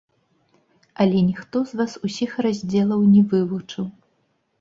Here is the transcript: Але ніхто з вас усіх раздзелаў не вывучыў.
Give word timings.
Але 1.03 1.17
ніхто 1.27 1.57
з 1.71 1.79
вас 1.81 1.93
усіх 2.07 2.31
раздзелаў 2.45 3.05
не 3.13 3.21
вывучыў. 3.35 3.85